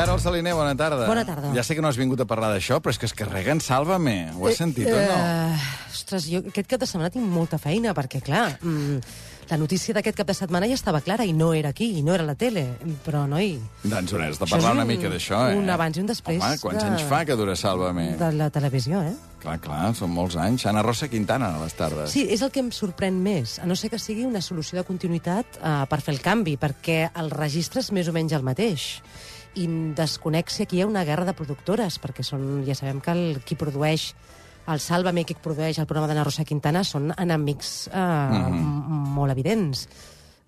[0.00, 1.04] Carol Saliner, bona tarda.
[1.06, 1.50] Bona tarda.
[1.52, 4.30] Ja sé que no has vingut a parlar d'això, però és que es carreguen Sálvame.
[4.32, 5.16] Ho has sentit o no?
[5.18, 8.96] Uh, ostres, jo aquest cap de setmana tinc molta feina, perquè, clar, mm,
[9.50, 12.14] la notícia d'aquest cap de setmana ja estava clara i no era aquí, i no
[12.14, 12.62] era a la tele.
[13.04, 13.58] Però, noi...
[13.82, 15.56] Doncs on has de parlar és una un- mica d'això, eh?
[15.60, 18.14] un abans i un després Home, quants de- anys fa que dura Sálvame?
[18.16, 19.12] de la televisió, eh?
[19.40, 20.64] Clar, clar, són molts anys.
[20.68, 22.10] Ana Rosa Quintana, a les tardes.
[22.12, 24.84] Sí, és el que em sorprèn més, a no ser que sigui una solució de
[24.88, 29.02] continuïtat uh, per fer el canvi, perquè el registre és més o menys el mateix.
[29.58, 29.66] I
[29.98, 33.40] desconec si aquí hi ha una guerra de productores, perquè són, ja sabem que el,
[33.46, 34.12] qui produeix
[34.70, 39.12] el Sálvame, qui produeix el programa d'Anna Rosa Quintana, són enemics uh, mm -hmm.
[39.16, 39.88] molt evidents.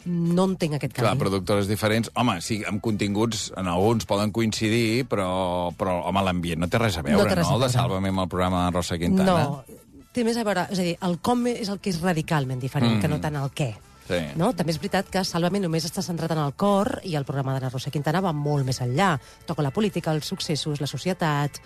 [0.04, 1.20] No entenc aquest Clar, canvi.
[1.20, 2.10] productores diferents.
[2.14, 6.98] Home, sí, amb continguts, en alguns poden coincidir, però, però home, l'ambient no té res
[6.98, 7.52] a veure, No té res no?
[7.52, 7.68] a El de.
[7.68, 9.32] Sálvame amb el programa de Rosa Quintana.
[9.32, 9.64] No,
[10.12, 10.66] té més a veure...
[10.70, 13.00] És a dir, el com és el que és radicalment diferent, mm.
[13.00, 13.74] que no tant el què.
[14.12, 14.20] Sí.
[14.38, 14.52] No?
[14.56, 17.72] També és veritat que Sálvame només està centrat en el cor i el programa d'Anna
[17.72, 19.16] Rosa Quintana va molt més enllà.
[19.48, 21.62] Toca la política, els successos, la societat...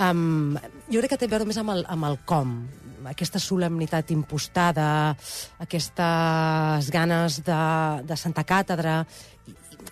[0.00, 0.54] Um,
[0.88, 2.52] jo crec que té a veure més amb el, amb el com.
[3.10, 4.86] Aquesta solemnitat impostada,
[5.60, 7.58] aquestes ganes de,
[8.08, 9.00] de Santa Càtedra,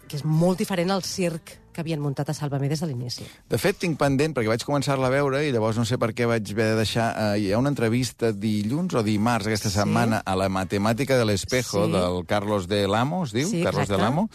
[0.08, 3.22] que és molt diferent al circ que havien muntat a Sálvame des de l'inici.
[3.48, 6.26] De fet, tinc pendent, perquè vaig començar-la a veure i llavors no sé per què
[6.26, 7.10] vaig haver de deixar...
[7.36, 9.76] Eh, hi ha una entrevista dilluns o dimarts aquesta Sí.
[9.78, 11.92] setmana a la Matemàtica de l'Espejo Sí.
[11.92, 13.46] del Carlos de Lamo, es diu?
[13.48, 13.94] Sí, Carlos exacte.
[13.96, 14.28] de Lamo.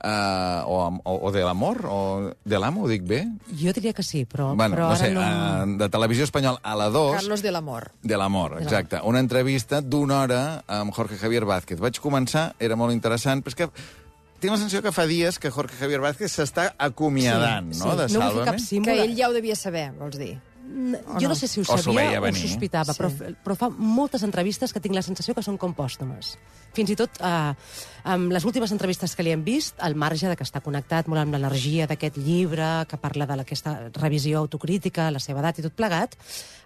[0.00, 3.18] Uh, o, o, o de l'amor, o de l'amo, ho dic bé?
[3.52, 5.20] Jo diria que sí, però, bueno, però no ara sé, no...
[5.20, 7.18] uh, de Televisió Espanyol a la 2...
[7.18, 7.90] Carlos de l'Amor.
[8.00, 9.02] De l'amor, exacte.
[9.04, 10.40] Una entrevista d'una hora
[10.72, 11.80] amb Jorge Javier Vázquez.
[11.84, 13.68] Vaig començar, era molt interessant, però és que
[14.40, 17.98] tinc la sensació que fa dies que Jorge Javier Vázquez s'està acomiadant, sí, no?, sí.
[17.98, 18.46] de no Sálvame.
[18.50, 18.94] cap símbol.
[18.94, 20.38] Que ell ja ho devia saber, vols dir.
[21.18, 23.00] Jo no sé si ho sabia o ho sospitava, Sí.
[23.00, 23.08] però,
[23.42, 26.36] però fa moltes entrevistes que tinc la sensació que són com pòstumes.
[26.76, 27.54] Fins i tot eh,
[28.04, 31.24] amb les últimes entrevistes que li hem vist, al marge de que està connectat molt
[31.24, 35.74] amb l'energia d'aquest llibre, que parla de aquesta revisió autocrítica, la seva edat i tot
[35.74, 36.14] plegat,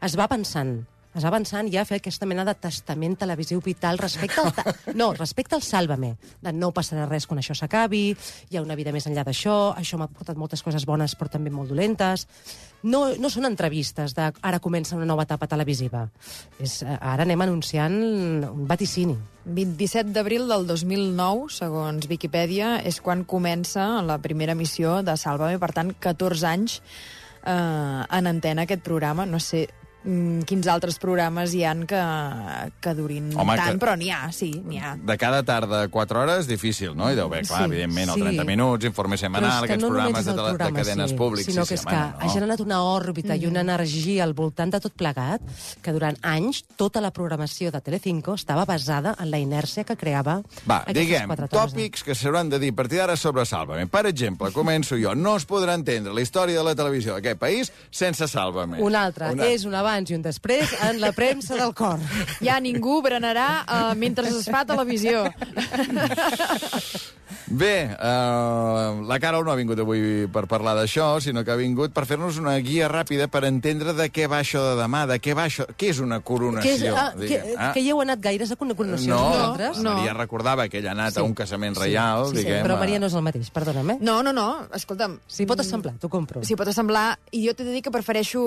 [0.05, 0.83] es va pensant
[1.15, 4.53] es va pensant ja a fer aquesta mena de testament televisiu vital respecte al,
[4.99, 8.05] no, respecte al Sálvame, de no passarà res quan això s'acabi,
[8.51, 11.53] hi ha una vida més enllà d'això, això m'ha portat moltes coses bones però també
[11.55, 12.27] molt dolentes.
[12.85, 16.03] No, no són entrevistes de ara comença una nova etapa televisiva.
[16.61, 17.95] És, eh, ara anem anunciant
[18.51, 19.17] un vaticini.
[19.45, 25.73] 27 d'abril del 2009, segons Viquipèdia, és quan comença la primera missió de Sálvame, per
[25.73, 26.81] tant, 14 anys
[27.47, 29.25] eh, en antena aquest programa.
[29.25, 29.69] No sé
[30.05, 32.01] quins altres programes hi han que,
[32.81, 34.95] que durin Home, tant, que- però n'hi ha, sí, n'hi ha.
[35.01, 37.11] De cada tarda, 4 hores, difícil, no?
[37.11, 38.21] I deu haver, clar, Sí, evidentment, el sí.
[38.21, 39.17] 30 minuts, informe
[39.67, 41.47] que aquests no programes de, el tele- de programa, cadenes sí, públiques.
[41.55, 44.35] sinó sí, que sí, és que home, ha generat una òrbita i una energia al
[44.35, 45.41] voltant de tot plegat
[45.83, 50.43] que durant anys tota la programació de Telecinco estava basada en la inèrcia que creava
[50.69, 53.87] Va, diguem, tòpics que s'hauran de dir a partir d'ara sobre Sálvame.
[53.87, 55.15] Per exemple, començo jo.
[55.15, 58.83] No es podrà entendre la història de la televisió d'aquest país sense Sálvame.
[58.83, 59.31] Un altre.
[59.33, 62.03] Una- És un abans i un després en la premsa del cor.
[62.43, 65.23] Ja ningú berenarà uh, mentre es fa televisió.
[67.47, 71.93] Bé, uh, la Carol no ha vingut avui per parlar d'això, sinó que ha vingut
[71.95, 75.35] per fer-nos una guia ràpida per entendre de què va això de demà, de què
[75.37, 75.67] va això...
[75.77, 76.73] Què és una coronació?
[76.73, 77.71] Que, és, ah, que, ah?
[77.77, 79.79] que hi heu anat gaires a una coronació no, vosaltres?
[79.85, 82.63] la Maria recordava que ella ha anat a un casament reial, sí, sí, diguem...
[82.65, 83.99] Però a- Maria no és el mateix, perdona'm, eh?
[84.01, 84.47] No, no, no,
[84.77, 85.19] escolta'm.
[85.29, 86.45] Si pot assemblar, t'ho compro.
[86.45, 88.41] Sí, pot assemblar, i jo t'he de dir que prefereixo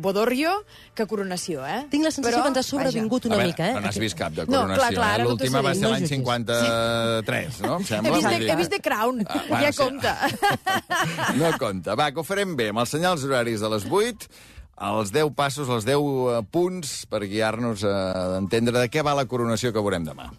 [0.00, 0.52] Bodorrio
[0.96, 1.82] que Coronació, eh?
[1.92, 3.74] Tinc la sensació que ens ha sobrevingut A una veure, mica, eh?
[3.76, 4.80] no n'has vist cap de No, coronació.
[4.82, 5.22] clar, clar, eh?
[5.22, 6.16] no t'ho L'última va ser no l'any jutgis.
[6.16, 7.78] 53, no?
[7.98, 8.30] Em He sembla?
[8.30, 9.78] vist, de, he vist The Crown, Ah, bueno, ja sí.
[9.82, 10.16] compta.
[11.40, 11.94] No compta.
[11.98, 14.28] Va, que ho farem bé, amb els senyals horaris de les 8,
[14.90, 17.96] els 10 passos, els 10 eh, punts per guiar-nos a
[18.38, 20.30] entendre de què va la coronació que veurem demà.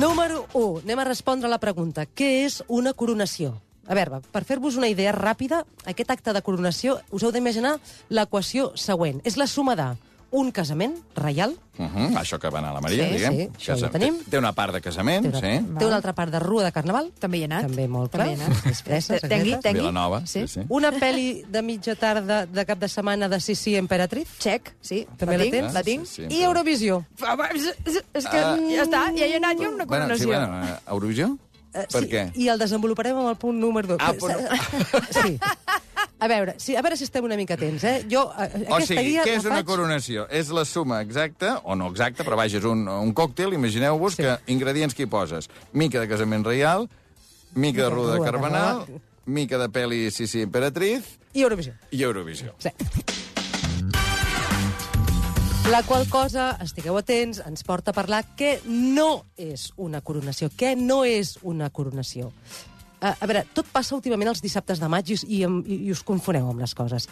[0.00, 0.82] Número 1.
[0.84, 2.04] Anem a respondre a la pregunta.
[2.06, 3.54] Què és una coronació?
[3.86, 7.74] A veure, per fer-vos una idea ràpida, aquest acte de coronació us heu d'imaginar
[8.08, 9.20] l'equació següent.
[9.28, 9.90] És la suma de
[10.34, 13.32] un casament reial, Uh -huh, això que va anar la Maria, Sí, diguem.
[13.36, 14.16] sí, això Casa- ho tenim.
[14.30, 15.64] Té, una part de casament, té una, sí.
[15.78, 17.62] té una altra part de rua de carnaval, També hi he anat.
[17.62, 18.64] també molt clar, També hi he anat.
[18.64, 19.80] disfresses, Tengui, tengui.
[19.80, 20.60] Vilanova, sí, Sí.
[20.60, 20.60] sí.
[20.68, 25.04] una pel·li de mitja tarda de cap de setmana de Sissi Emperatriz, Check, sí.
[25.18, 25.72] També la la tinc, tens?
[25.74, 26.06] la tinc.
[26.06, 27.04] Sí, sí, i Eurovisió.
[27.20, 27.44] Home,
[28.14, 28.56] És, que Ah.
[28.56, 30.26] ja està, ja hi he anat jo amb una Bueno, sí, coronació.
[30.28, 31.38] bueno, eh, Eurovisió?
[31.76, 32.30] Eh, Per sí, què?
[32.36, 33.98] I el desenvoluparem amb el punt número 2.
[34.00, 34.38] Ah, però-
[35.10, 35.38] Sí.
[36.24, 38.06] A veure, sí, a veure si estem una mica atents, eh?
[38.08, 39.66] Jo, eh, O sigui, guia què és una faig...
[39.68, 40.22] coronació?
[40.32, 44.22] És la suma exacta, o no exacta, però vaja, és un, un còctel, imagineu-vos Sí.
[44.24, 45.50] que ingredients que hi poses.
[45.76, 46.88] Mica de casament reial,
[47.52, 49.02] mica de ruda de carbanal, carnaval.
[49.26, 51.04] mica de peli Sissi Imperatriz
[51.34, 51.74] I Eurovisió.
[51.90, 52.54] i Eurovisió.
[52.58, 52.70] Sí.
[55.70, 60.74] La qual cosa, estigueu atents, ens porta a parlar què no és una coronació, què
[60.76, 62.32] no és una coronació.
[63.04, 66.48] A, a veure, tot passa últimament els dissabtes de maig i, i, i, us confoneu
[66.54, 67.08] amb les coses.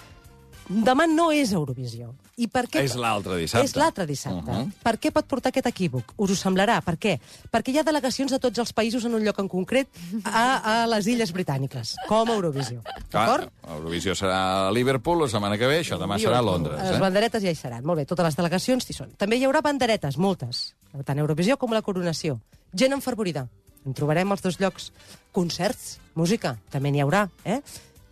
[0.72, 2.12] Demà no és Eurovisió.
[2.38, 2.84] I per què...
[2.86, 3.66] És l'altre dissabte.
[3.66, 4.46] És l'altre dissabte.
[4.50, 4.68] Uh Mhm.
[4.70, 4.82] -huh.
[4.86, 6.14] Per què pot portar aquest equívoc?
[6.16, 6.80] Us ho semblarà.
[6.80, 7.18] Per què?
[7.50, 9.88] Perquè hi ha delegacions de tots els països en un lloc en concret
[10.24, 12.80] a, a les Illes Britàniques, com a Eurovisió.
[13.10, 13.50] D'acord?
[13.68, 16.80] Eurovisió serà a Liverpool la setmana que ve, això demà serà a Londres.
[16.80, 17.00] Les Eh?
[17.00, 17.84] banderetes ja hi seran.
[17.84, 19.10] Molt bé, totes les delegacions hi són.
[19.18, 20.74] També hi haurà banderetes, moltes.
[21.04, 22.40] Tant Eurovisió com la coronació.
[22.72, 23.48] Gent enfervorida.
[23.86, 24.92] En trobarem als dos llocs.
[25.32, 27.26] Concerts, música, també n'hi haurà.
[27.44, 27.60] Eh?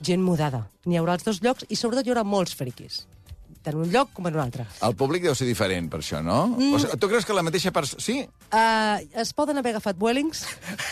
[0.00, 0.64] Gent mudada.
[0.88, 3.04] N'hi haurà als dos llocs i sobretot hi haurà molts friquis.
[3.60, 4.64] Tant en un lloc com en un altre.
[4.86, 6.38] El públic deu ser diferent, per això, no?
[6.54, 6.70] Mm.
[6.72, 8.00] O sigui, tu creus que la mateixa persona...
[8.00, 8.22] Sí?
[8.48, 10.46] Uh, es poden haver agafat Wellings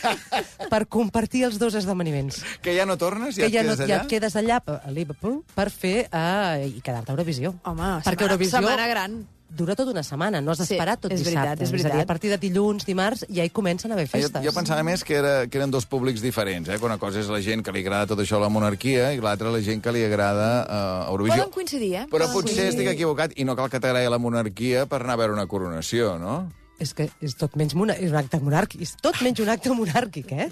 [0.73, 2.43] per compartir els dos esdeveniments.
[2.61, 3.41] Que ja no tornes?
[3.41, 4.03] Ja que ja, et no, quedes ja allà?
[4.05, 7.57] et quedes allà a Liverpool per fer uh, i quedar-te a Eurovisió.
[7.65, 9.19] Home, perquè setmana, Eurovisió setmana gran.
[9.49, 11.39] Dura tota una setmana, no has Sí, d'esperar tot és dissabte.
[11.41, 12.03] veritat, és a dir, veritat.
[12.03, 14.45] a partir de dilluns, dimarts, ja hi comencen a haver Jo, festes.
[14.45, 16.79] jo pensava més que, era, que eren dos públics diferents, eh?
[16.79, 19.21] que una cosa és la gent que li agrada tot això a la monarquia i
[19.21, 21.37] l'altra la gent que li agrada uh, Eurovisió.
[21.43, 22.07] Poden coincidir, eh?
[22.11, 22.69] Però Poden potser coincidir.
[22.69, 26.19] estic equivocat i no cal que t'agradi la monarquia per anar a veure una coronació,
[26.19, 26.53] no?
[26.79, 27.95] És que és tot menys mona...
[27.99, 28.83] és un acte monàrquic.
[28.83, 30.51] És tot menys un acte monàrquic, eh?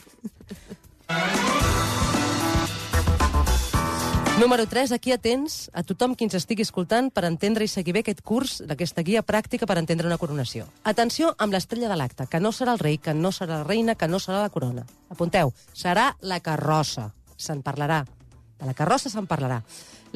[4.38, 8.02] Número 3, aquí atents a tothom qui ens estigui escoltant per entendre i seguir bé
[8.04, 10.66] aquest curs d'aquesta guia pràctica per entendre una coronació.
[10.84, 13.94] Atenció amb l'estrella de l'acte, que no serà el rei, que no serà la reina,
[13.96, 14.84] que no serà la corona.
[15.08, 17.08] Apunteu, serà la carrossa.
[17.40, 18.02] Se'n parlarà.
[18.58, 19.60] De la carrossa se'n parlarà.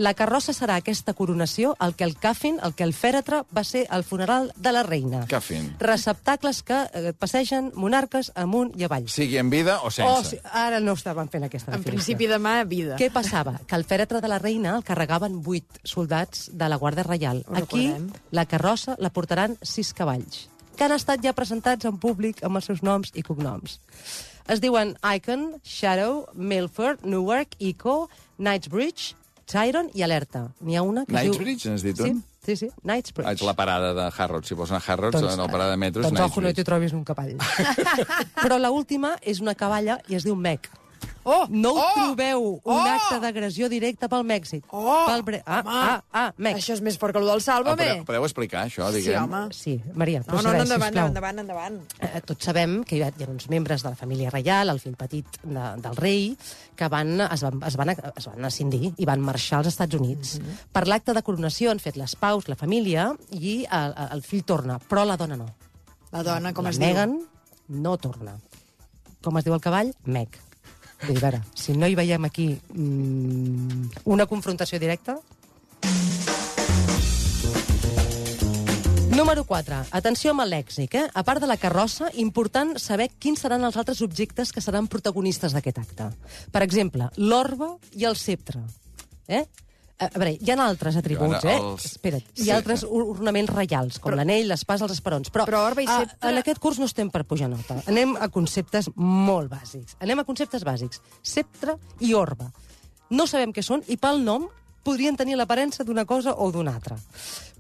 [0.01, 3.83] La carrossa serà aquesta coronació el que el càfin, el que el fèretre va ser
[3.93, 5.27] el funeral de la reina.
[5.29, 5.75] Càfin.
[5.83, 9.09] Receptacles que eh, passegen monarques amunt i avall.
[9.13, 10.31] Sigui en vida o Oh, sense.
[10.31, 11.93] sí, ara no estaven fent aquesta En definició.
[12.17, 12.97] principi demà, vida.
[12.97, 13.59] Què passava?
[13.67, 17.45] Que el fèretre de la reina el carregaven vuit soldats de la Guàrdia Reial.
[17.49, 18.11] Ho Aquí, recordem.
[18.31, 22.65] la carrossa la portaran sis cavalls, que han estat ja presentats en públic amb els
[22.65, 23.81] seus noms i cognoms.
[24.49, 28.09] Es diuen Icon, Shadow, Milford, Newark, Eco,
[28.41, 29.15] Knightsbridge,
[29.51, 30.47] Tyron i Alerta.
[30.65, 31.35] N'hi ha una que es diu...
[31.37, 32.21] Knightsbridge, n'has dit sí, un?
[32.47, 33.29] sí, sí, Knightsbridge.
[33.29, 34.49] Ah, és la parada de Harrods.
[34.49, 36.53] Si vols anar a Harrods, doncs, no, la parada de metro és doncs ojo, no
[36.55, 36.69] t'hi Knightsbridge.
[36.71, 37.37] trobis un cavall.
[38.45, 40.71] Però la última és una cavalla i es diu Meg.
[41.23, 41.45] Oh!
[41.51, 41.85] No oh!
[41.95, 42.87] trobeu un Oh!
[42.89, 44.65] acte d'agressió directa pel Mèxic.
[44.73, 45.05] Oh!
[45.07, 45.43] Pel bre...
[45.45, 45.75] Ah, Home!
[45.77, 46.57] ah, ah, Meg.
[46.57, 47.77] Això és més fort que el del Ah, Sálvame.
[47.77, 49.25] podeu, podeu explicar això, sí, diguem?
[49.29, 49.53] home.
[49.53, 51.07] Sí, Maria, No, no, no, endavant, sisplau.
[51.09, 51.77] endavant, endavant.
[52.01, 54.81] Eh, tots sabem que hi ha, hi ha uns membres de la família reial, el
[54.81, 56.37] fill petit de, del rei,
[56.75, 60.39] que van, es, van, es, van, es van ascindir i van marxar als Estats Units.
[60.41, 60.57] Mhm.
[60.73, 64.79] Per l'acte de coronació han fet les paus, la família, i el, el fill torna,
[64.81, 65.51] però la dona no.
[66.13, 67.19] La dona, com la es Meghan
[67.69, 68.39] no torna.
[69.23, 69.93] Com es diu el cavall?
[70.07, 70.41] Meg.
[71.01, 75.19] Vull dir, veure, si no hi veiem aquí mm, una confrontació directa...
[79.11, 79.79] Número 4.
[79.99, 80.95] Atenció amb el lèxic.
[80.97, 81.03] Eh?
[81.13, 85.53] A part de la carrossa, important saber quins seran els altres objectes que seran protagonistes
[85.53, 86.07] d'aquest acte.
[86.55, 88.63] Per exemple, l'orba i el sceptre.
[89.29, 89.43] Eh?
[90.01, 91.57] A veure, hi ha altres atributs, eh?
[91.57, 92.51] Els- Espera't, hi Sí.
[92.51, 95.31] ha altres or- ornaments reials, com l'anell, l'espàs, els esperons.
[95.31, 97.83] Però, Però orba i a- sceptre- en aquest curs no estem per pujar nota.
[97.87, 99.97] Anem a conceptes molt bàsics.
[100.01, 101.01] Anem a conceptes bàsics.
[101.23, 102.51] Sceptre i orba.
[103.11, 104.49] No sabem què són i pel nom
[104.83, 106.97] podrien tenir l'aparença d'una cosa o d'una altra.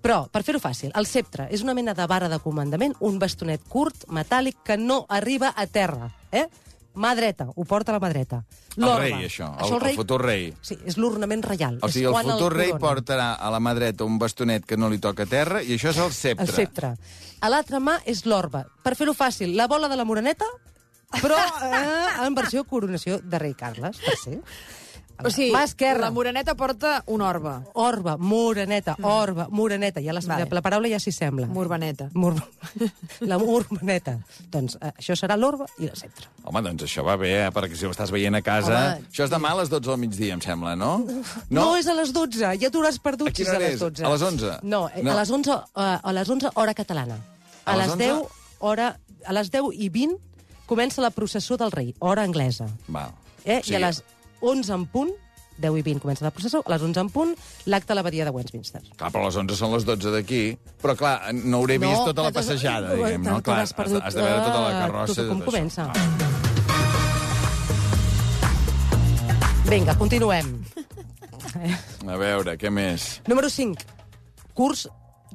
[0.00, 3.60] Però, per fer-ho fàcil, el sceptre és una mena de vara de comandament, un bastonet
[3.68, 6.10] curt, metàl·lic, que no arriba a terra.
[6.32, 6.46] Eh?
[6.94, 8.42] Mà dreta, ho porta la mà dreta.
[8.76, 10.54] El rei, això, el- el futur rei.
[10.60, 11.78] Sí, és l'ornament reial.
[11.82, 12.80] O sigui, el futur rei corona.
[12.88, 15.90] portarà a la mà dreta un bastonet que no li toca a terra i això
[15.90, 16.46] és el sceptre.
[16.46, 16.96] El sceptre.
[17.40, 18.66] A l'altra mà és l'orba.
[18.82, 20.44] Per fer-ho fàcil, la bola de la moreneta,
[21.22, 24.40] però eh, en versió coronació de rei Carles, per ser.
[25.26, 26.00] O sigui, mà esquerra.
[26.06, 27.52] la moreneta porta un orbe.
[27.74, 30.00] Orba, moreneta, orba, moreneta.
[30.00, 30.46] Ja la, Vale.
[30.50, 31.46] la paraula ja s'hi sembla.
[31.46, 32.08] Morbaneta.
[32.14, 32.34] Mur...
[33.20, 34.18] La morbaneta.
[34.50, 36.28] Doncs eh, això serà l'orba i la centra.
[36.44, 37.50] Home, doncs això va bé, eh?
[37.52, 38.72] perquè si ho estàs veient a casa...
[38.96, 39.08] Home.
[39.10, 40.92] Això és demà a les 12 del migdia, em sembla, no?
[41.50, 43.66] No, és a les 12, ja t'ho hauràs perdut A si quina és a hora
[43.68, 43.80] les és?
[43.80, 44.06] 12.
[44.06, 44.54] A les 11?
[44.62, 45.12] No, eh, No.
[45.12, 47.18] a les 11, eh, a les 11 hora catalana.
[47.64, 48.04] A A, les les 11?
[48.06, 48.24] 10
[48.60, 48.88] hora,
[49.26, 50.16] a les 10 i 20
[50.66, 52.68] comença la processó del rei, hora anglesa.
[52.88, 53.12] Val.
[53.44, 53.60] Eh?
[53.64, 53.72] Sí.
[53.72, 54.02] I a les
[54.40, 55.10] 11 en punt,
[55.60, 57.34] 10 i 20 comença la processó, a les 11 en punt,
[57.68, 58.80] l'acte a l'abadia de Westminster.
[58.96, 60.42] Clar, però les 11 són les 12 d'aquí.
[60.80, 63.40] Però, clar, no hauré No, vist tota la passejada, diguem, no?
[63.44, 65.18] Clar, has, perdut, has de veure tota la eh, carrossa.
[65.20, 65.82] tot com comença.
[65.92, 66.38] Ah,
[69.70, 70.48] Vinga, continuem.
[72.08, 73.20] A veure, què més?
[73.30, 73.84] Número 5.
[74.56, 74.88] Curs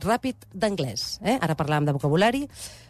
[0.03, 1.19] ràpid d'anglès.
[1.23, 1.37] Eh?
[1.41, 2.45] Ara parlàvem de vocabulari.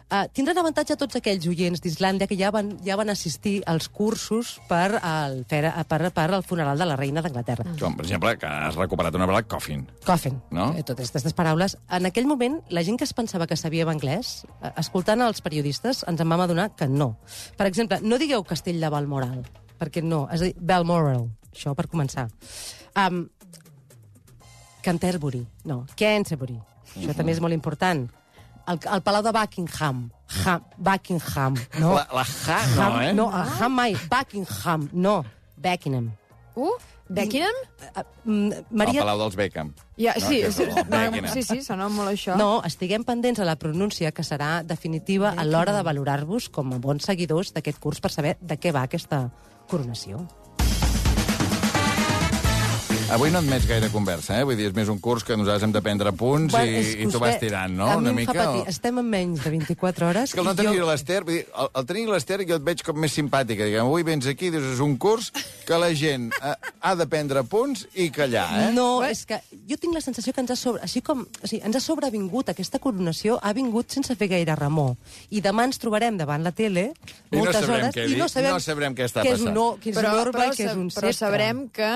[0.06, 4.52] Uh, tindran avantatge tots aquells oients d'Islàndia que ja van, ja van assistir als cursos
[4.68, 7.66] per al, per, per, per al funeral de la reina d'Anglaterra.
[7.80, 9.82] Com, per exemple, que has recuperat una paraula, coffin.
[10.06, 10.38] Coffin.
[10.54, 10.68] No?
[10.78, 11.74] Eh, totes aquestes paraules.
[11.90, 16.04] En aquell moment, la gent que es pensava que sabia anglès, eh, escoltant els periodistes,
[16.06, 17.16] ens en vam adonar que no.
[17.58, 19.42] Per exemple, no digueu castell de Balmoral,
[19.80, 22.28] perquè no, has de dir Balmoral, això per començar.
[22.94, 23.24] Um,
[24.86, 26.60] Canterbury, no, Canterbury.
[26.94, 28.06] Això també és molt important.
[28.66, 30.06] El, el Palau de Buckingham.
[30.44, 31.94] Ha, Buckingham, no.
[31.94, 33.12] La, la ja, no, Ham, eh?
[33.14, 33.96] No, el Ham mai.
[34.10, 35.20] Buckingham, no.
[35.56, 36.10] Beckenham.
[36.56, 36.72] Uh,
[37.08, 37.54] Beckingham?
[37.94, 39.72] Uh, mm, El Maria, Palau dels Beckham.
[39.96, 42.36] Ja, No, sí, sí, el no, sí, sí, sona molt això.
[42.36, 46.80] No, estiguem pendents a la pronúncia, que serà definitiva a l'hora de valorar-vos com a
[46.82, 49.28] bons seguidors d'aquest curs per saber de què va aquesta
[49.70, 50.26] coronació.
[53.06, 54.44] Avui no admets gaire conversa, eh?
[54.44, 57.06] Vull dir, és més un curs que nosaltres hem de prendre punts Bueno, i, i
[57.06, 57.86] tu vas tirant, no?
[57.86, 58.32] A mi Una em mica.
[58.34, 58.62] fa patir.
[58.64, 60.24] o- Estem en menys de 24 hores.
[60.24, 62.64] És que el no tenir jo- l'Ester, vull dir, el, el tenir l'Ester jo et
[62.66, 63.62] veig com més simpàtica.
[63.68, 65.30] Diguem, avui vens aquí, dius, és un curs
[65.68, 68.72] que la gent eh, ha de prendre punts i callar, eh?
[68.74, 69.38] No, és que
[69.70, 72.50] jo tinc la sensació que ens ha, sobre, així com, o sigui, ens ha sobrevingut
[72.56, 74.96] aquesta coronació, ha vingut sense fer gaire remor.
[75.30, 78.52] I demà ens trobarem davant la tele I no moltes hores què i no sabrem,
[78.58, 80.74] no sabrem què està què és un, or- què és un orbe i què és
[80.74, 81.18] un però sceptre.
[81.22, 81.92] sabrem que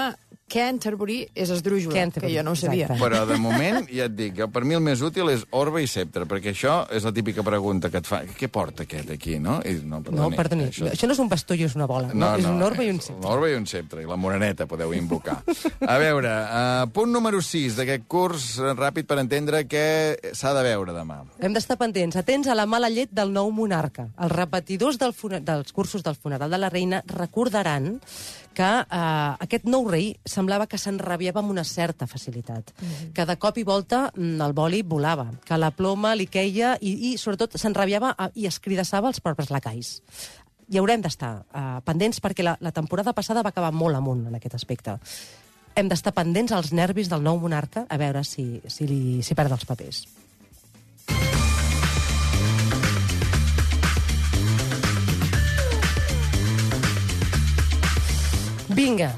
[0.51, 2.89] Canterbury és esdrújula, Canterbury, que jo no ho sabia.
[2.89, 3.03] exacte.
[3.05, 5.89] Però de moment, ja et dic, que per mi el més útil és orbe i
[5.91, 8.23] sceptre, perquè això és la típica pregunta que et fa.
[8.39, 9.61] Què porta aquest aquí, no?
[9.65, 10.89] I, no, No, perdoni, això...
[10.91, 12.11] això no és un bastó i és una bola.
[12.15, 13.21] No, és un orbe i un sceptre.
[13.23, 15.39] Un orbe i un sceptre, i la moreneta podeu invocar.
[15.87, 20.65] A veure, uh, punt número 6 d'aquest curs eh, ràpid per entendre què s'ha de
[20.67, 21.21] veure demà.
[21.41, 24.09] Hem d'estar pendents, atents a la mala llet del nou monarca.
[24.19, 25.15] Els repetidors del
[25.45, 28.01] dels cursos del funeral de la reina recordaran
[28.55, 32.73] que eh, aquest nou rei semblava que s'enrabiava amb una certa facilitat.
[32.81, 33.13] Mm -hmm.
[33.13, 37.13] Que de cop i volta mm, el boli volava, que la ploma li queia i,
[37.13, 40.03] i sobretot, s'enrabiava i escridassava els propres lacais.
[40.69, 44.35] I haurem d'estar eh, pendents perquè la, la temporada passada va acabar molt amunt en
[44.35, 44.99] aquest aspecte.
[45.75, 49.53] Hem d'estar pendents als nervis del nou monarca a veure si, si, li, si perd
[49.53, 50.07] els papers.
[58.81, 59.15] Vinga,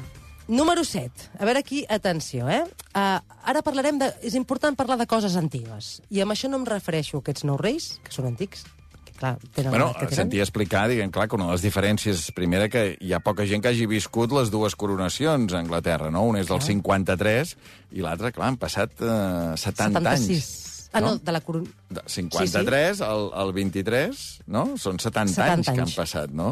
[0.49, 1.31] número 7.
[1.39, 2.65] A veure aquí, atenció, eh?
[2.99, 4.09] Uh, ara parlarem de...
[4.27, 6.01] És important parlar de coses antigues.
[6.11, 8.65] I amb això no em refereixo a aquests nous reis, que són antics,
[9.07, 10.25] que clar, tenen Bueno, que tenen.
[10.25, 13.63] sentia explicar, diguem, clar, que una de les diferències, primera, que hi ha poca gent
[13.63, 16.25] que hagi viscut les dues coronacions a Anglaterra, no?
[16.33, 17.55] Una és del 53
[17.95, 20.03] i l'altra, clar, han passat eh, 70 76.
[20.03, 20.51] anys.
[20.93, 21.23] Ah, no, no?
[21.23, 21.71] de la coron...
[21.89, 23.07] De 53 sí, sí.
[23.07, 24.67] Al, al 23, no?
[24.75, 25.97] Són 70, 70 anys, que han anys.
[26.03, 26.51] passat, no?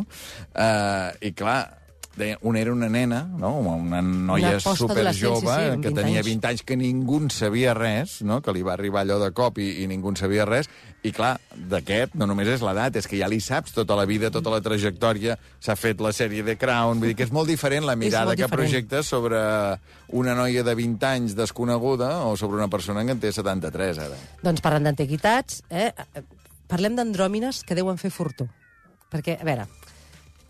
[0.55, 1.59] Uh, I clar,
[2.17, 3.59] deia, una era una nena, no?
[3.61, 6.27] una noia Una superjove, sí, sí, que 20 tenia anys.
[6.27, 8.41] 20 anys, que ningú en sabia res, no?
[8.43, 10.71] que li va arribar allò de cop i, i ningú en sabia res,
[11.07, 14.33] i clar, d'aquest no només és l'edat, és que ja li saps tota la vida,
[14.35, 17.87] tota la trajectòria, s'ha fet la sèrie de Crown, vull dir que és molt diferent
[17.89, 19.41] la mirada que projectes sobre
[20.17, 24.19] una noia de 20 anys desconeguda o sobre una persona que en té 73, ara.
[24.43, 25.93] Doncs parlant d'antiguitats, eh,
[26.71, 28.49] parlem d'andròmines que deuen fer fortú.
[29.11, 29.67] Perquè, a veure,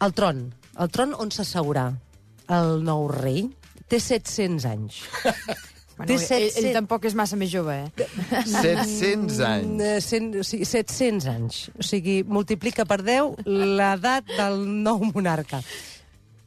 [0.05, 0.49] el tron,
[0.79, 1.89] el tron on s'asseurà
[2.51, 3.45] el nou rei,
[3.91, 5.03] té 700 anys.
[6.01, 6.65] Bueno, Té ell, 700.
[6.65, 8.05] ell tampoc és massa més jove, eh?
[8.49, 9.67] 700 anys.
[9.69, 11.59] Mm, eh, cent, o sigui, 700 anys.
[11.77, 15.61] O sigui, multiplica per 10 l'edat del nou monarca.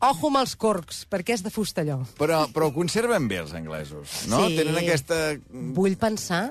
[0.03, 1.99] Ojo amb els corcs, perquè és de fusta allò.
[2.17, 4.41] Però, però ho conserven bé, els anglesos, no?
[4.47, 4.57] Sí.
[4.57, 5.19] Tenen aquesta...
[5.77, 6.47] Vull pensar,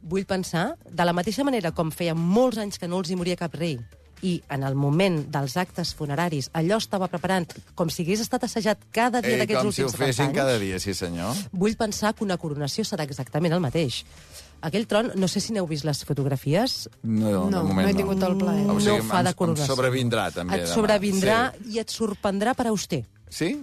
[0.00, 3.36] vull pensar, de la mateixa manera com feia molts anys que no els hi moria
[3.36, 3.80] cap rei,
[4.22, 8.78] i en el moment dels actes funeraris allò estava preparant com si hagués estat assajat
[8.90, 10.36] cada dia Eh, d'aquests com si ho últims 70 fessin anys.
[10.36, 11.34] cada dia, sí senyor.
[11.52, 14.04] Vull pensar que una coronació serà exactament el mateix.
[14.64, 17.94] Aquell tron, no sé si n'heu vist les fotografies, No, No, de moment no he
[17.94, 18.66] tingut el plaer.
[18.70, 20.34] O sigui, no fa de em sobrevindrà, coronació.
[20.34, 20.74] també, Et demà.
[20.74, 21.72] sobrevindrà Sí.
[21.74, 23.04] i et sorprendrà per auster.
[23.28, 23.60] Sí?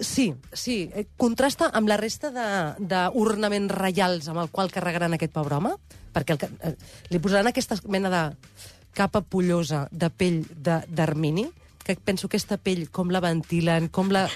[0.00, 0.90] Sí, sí.
[0.94, 5.74] eh, Contrasta amb la resta de- d'ornaments reials amb el qual carregaran aquest pobre home,
[6.12, 6.76] perquè el, eh,
[7.10, 8.36] li posaran aquesta mena de
[8.94, 11.48] capa pollosa de pell de- d'armini,
[11.84, 14.28] que penso que aquesta pell com la ventilen, com la...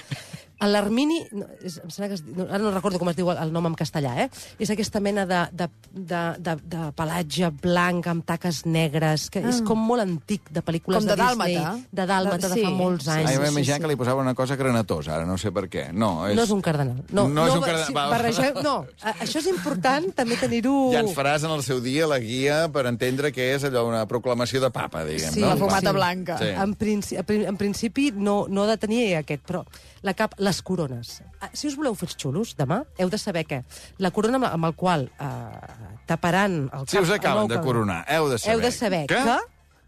[0.59, 3.29] A L'Armini, no, és, em sembla que es, no, ara no recordo com es diu
[3.31, 4.25] el, el nom en castellà, eh?
[4.59, 9.61] És aquesta mena de, de, de, de, de pelatge blanc amb taques negres, que és
[9.63, 11.55] com molt antic, de pel·lícules Com de Disney.
[11.55, 11.87] dàlmata.
[11.95, 13.29] De dàlmata, de, Sí, fa molts sí, anys.
[13.31, 13.79] Ah, jo sí, sí.
[13.79, 15.85] que li posava una cosa granatosa, ara no sé per què.
[15.93, 16.35] No, és...
[16.35, 16.99] No és un cardenal.
[17.15, 20.75] No, No és un cardenal, sí, barregeu, no, a- això és important, també tenir-ho...
[20.91, 24.03] Ja ens faràs en el seu dia la guia per entendre què és allò, una
[24.11, 25.31] proclamació de papa, diguem.
[25.37, 25.53] Sí, no?
[25.53, 25.95] La fumata sí.
[25.95, 26.37] blanca.
[26.43, 26.51] Sí.
[26.51, 29.63] En, princi en, pri- en principi no, no ha de tenir aquest, però
[30.01, 31.21] la cap, les corones.
[31.41, 33.63] Ah, Si us voleu fer xulos demà, heu de saber que
[33.97, 36.89] la corona amb, amb el qual eh, taparan el cap...
[36.89, 38.55] Si us acaben nou de coronar, heu de saber...
[38.55, 39.15] Heu de saber que...
[39.23, 39.39] que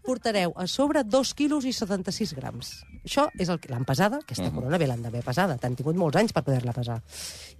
[0.02, 2.72] portareu a sobre 2 quilos i 76 grams.
[3.06, 4.56] Això és el que l'han pesada, aquesta Mhm.
[4.56, 7.00] corona bé l'han d'haver pesada, t'han tingut molts anys per poder-la pesar.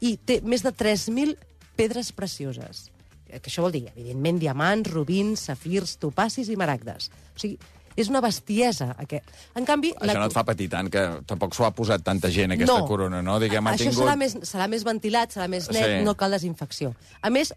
[0.00, 1.36] I té més de 3.000
[1.76, 2.90] pedres precioses.
[3.28, 7.12] Eh, Que això vol dir, evidentment, diamants, rubins, safirs, topacis i maragdes.
[7.36, 7.58] O sigui,
[7.96, 8.94] és una bestiesa.
[8.98, 9.24] Aquest.
[9.56, 9.92] En canvi...
[10.00, 12.86] Això no et fa patir tant, que tampoc s'ho ha posat tanta gent, aquesta No.
[12.86, 13.38] corona, no?
[13.42, 14.04] Diguem, ha Això tingut...
[14.04, 16.04] serà, més, serà més ventilat, serà més net, Sí.
[16.04, 16.94] no cal desinfecció.
[17.20, 17.52] A més,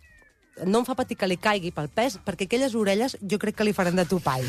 [0.63, 3.65] no em fa patir que li caigui pel pes, perquè aquelles orelles jo crec que
[3.68, 4.46] li faran de topall.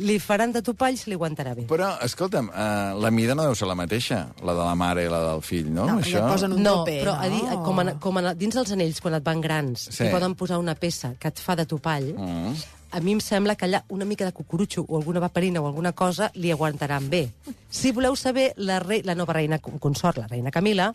[0.00, 1.66] li faran de topall si li aguantarà bé.
[1.68, 5.10] Però, escolta'm, uh, la mida no deu ser la mateixa, la de la mare i
[5.12, 5.84] la del fill, no?
[5.90, 6.22] No, Això...
[6.22, 7.20] ja posen un no, tope, però no?
[7.20, 10.06] a dir, com, a, com a, dins els anells, quan et van grans, Sí.
[10.06, 10.08] sí.
[10.10, 12.54] poden posar una peça que et fa de topall, Mm.
[12.92, 15.92] A mi em sembla que allà una mica de cucurutxo o alguna vaperina o alguna
[15.92, 17.24] cosa li aguantaran bé.
[17.70, 20.92] Si voleu saber, la, rei, la nova reina consort, la reina Camila,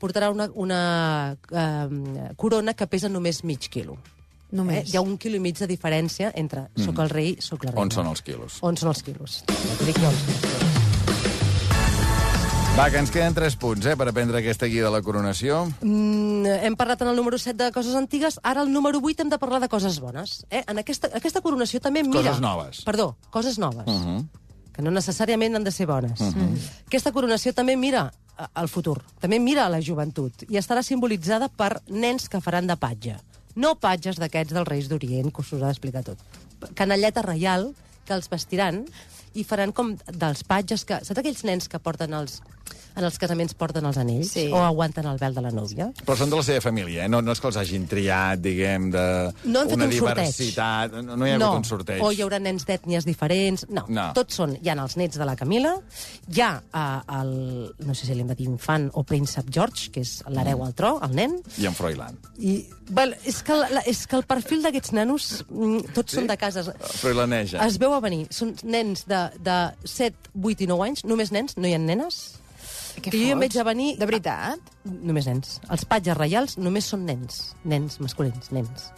[0.00, 0.80] portarà una, una
[1.52, 3.96] eh, corona que pesa només mig quilo.
[4.50, 4.82] Només.
[4.82, 4.90] Eh?
[4.90, 7.70] Hi ha un quilo i mig de diferència entre soc el rei i soc la
[7.70, 7.86] reina.
[7.86, 8.58] On són els quilos?
[8.66, 9.40] On són els quilos?
[9.46, 10.79] Ja dic jo, els quilos.
[12.80, 15.66] Va, que ens queden 3 punts, eh, per aprendre aquesta guia de la coronació.
[15.84, 19.28] Mm, hem parlat en el número 7 de coses antigues, ara el número 8 hem
[19.28, 20.46] de parlar de coses bones.
[20.48, 20.62] Eh?
[20.66, 22.22] En aquesta, aquesta coronació també mira...
[22.22, 22.80] Coses noves.
[22.88, 23.84] Perdó, coses noves.
[23.84, 24.28] Uh -huh.
[24.72, 26.18] que no necessàriament han de ser bones.
[26.20, 26.58] Uh -huh.
[26.86, 28.14] Aquesta coronació també mira
[28.54, 32.76] al futur, també mira a la joventut, i estarà simbolitzada per nens que faran de
[32.76, 33.16] patge.
[33.56, 36.18] No patges d'aquests dels Reis d'Orient, que us ho ha d'explicar tot.
[36.74, 37.74] Canalleta reial,
[38.06, 38.86] que els vestiran
[39.34, 40.98] i faran com dels patges que...
[41.04, 42.40] Saps aquells nens que porten els...
[42.96, 44.48] En els casaments porten els anells Sí.
[44.52, 45.90] o aguanten el vel de la núvia?
[46.04, 47.08] Però són de la seva família, eh?
[47.08, 50.26] No, no és que els hagin triat, diguem, de No una un sorteig.
[50.26, 50.92] diversitat.
[51.02, 52.02] No, no hi ha hagut un sorteig.
[52.02, 53.66] O hi haurà nens d'ètnies diferents.
[53.70, 54.10] No, No.
[54.14, 54.56] tots són...
[54.60, 55.76] Hi ha els nets de la Camila,
[56.28, 57.74] hi ha uh, el...
[57.86, 60.98] No sé si l'hem de dir infant o príncep George, que és l'hereu al tro,
[61.02, 61.38] el nen.
[61.58, 62.18] I en Froilan.
[62.38, 66.16] I, val, és, que la, és que el perfil d'aquests nanos, mm, tots Sí?
[66.18, 66.68] són de cases...
[67.00, 67.64] Froilaneja.
[67.66, 68.26] Es veu a venir.
[68.34, 72.39] Són nens de, de 7, 8 i 9 anys, només nens, no hi ha nenes.
[73.00, 73.94] Què que jo em a venir...
[74.00, 74.72] De veritat?
[74.84, 75.58] Només nens.
[75.72, 77.40] Els patges reials només són nens.
[77.64, 78.90] Nens masculins, nens.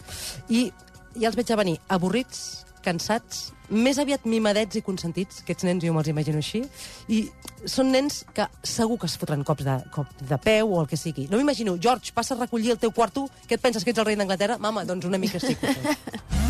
[0.49, 0.67] I
[1.15, 5.93] ja els veig a venir avorrits, cansats, més aviat mimadets i consentits, aquests nens jo
[5.95, 6.63] me'ls imagino així,
[7.07, 7.23] i
[7.65, 10.99] són nens que segur que es fotran cops de, cop de peu o el que
[10.99, 11.29] sigui.
[11.31, 14.09] No m'imagino, George, passa a recollir el teu quarto, què et penses que ets el
[14.09, 14.59] rei d'Anglaterra?
[14.59, 15.55] Mama, doncs una mica sí.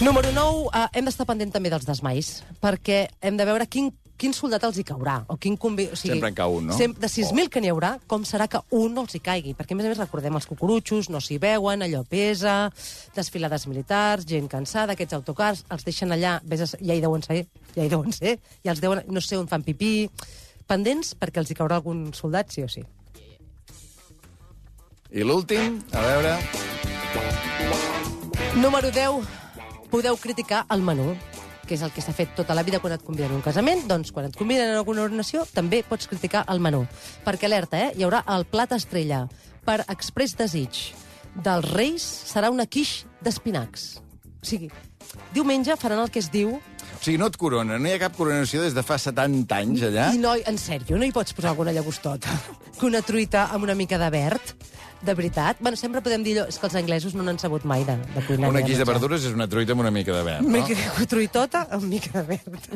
[0.00, 4.34] Número 9, eh, hem d'estar pendent també dels desmais, perquè hem de veure quin, quin
[4.36, 5.20] soldat els hi caurà.
[5.32, 5.86] O quin convi...
[5.88, 6.76] o sigui, Sempre en cau un, no?
[6.76, 9.54] Sem de 6.000 que n'hi haurà, com serà que un no els hi caigui?
[9.56, 12.56] Perquè, a més a més, recordem els cucurutxos, no s'hi veuen, allò pesa,
[13.16, 16.70] desfilades militars, gent cansada, aquests autocars, els deixen allà, vés a...
[16.76, 17.42] ja hi deuen ser,
[17.74, 20.10] ja hi deuen ser, i els deuen, no sé on fan pipí,
[20.70, 22.84] pendents perquè els hi caurà algun soldat, sí o sí.
[25.10, 26.36] I l'últim, a veure...
[28.60, 29.26] Número 10.
[29.90, 31.14] Podeu criticar el menú
[31.70, 33.84] que és el que s'ha fet tota la vida quan et conviden a un casament,
[33.86, 36.82] doncs quan et conviden a alguna ordenació també pots criticar el menú.
[37.22, 37.92] Perquè alerta, eh?
[37.94, 39.20] Hi haurà el plat estrella
[39.62, 40.80] per express desig
[41.38, 44.00] dels Reis serà una quiche d'espinacs.
[44.40, 44.72] O sigui,
[45.36, 46.56] diumenge faran el que es diu
[47.00, 49.84] O sigui, no et corona, no hi ha cap coronació des de fa 70 anys,
[49.88, 50.10] allà?
[50.12, 52.34] I no, en sèrio, no hi pots posar alguna llagostota?
[52.76, 54.52] Que una truita amb una mica de verd?
[55.00, 55.56] De veritat?
[55.64, 56.44] Bueno, sempre podem dir allò...
[56.52, 58.50] És que els anglesos no n'han sabut mai de, de cuinar.
[58.52, 60.52] Una quiche de verdures és una truita amb una mica de verd, no?
[60.52, 62.68] Mica, truitota amb mica de verd.